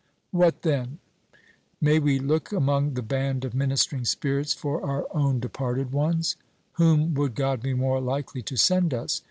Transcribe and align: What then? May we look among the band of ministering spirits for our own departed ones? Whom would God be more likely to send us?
What 0.31 0.63
then? 0.63 0.97
May 1.79 1.99
we 1.99 2.17
look 2.17 2.51
among 2.51 2.95
the 2.95 3.03
band 3.03 3.45
of 3.45 3.53
ministering 3.53 4.03
spirits 4.03 4.51
for 4.51 4.83
our 4.83 5.05
own 5.11 5.39
departed 5.39 5.91
ones? 5.91 6.37
Whom 6.73 7.13
would 7.13 7.35
God 7.35 7.61
be 7.61 7.75
more 7.75 8.01
likely 8.01 8.41
to 8.41 8.57
send 8.57 8.95
us? 8.95 9.19